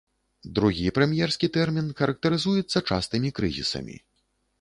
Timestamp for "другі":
0.59-0.85